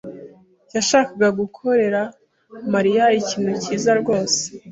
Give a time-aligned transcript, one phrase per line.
[0.75, 2.01] yashakaga gukorera
[2.73, 4.39] Mariya ikintu cyiza rwose.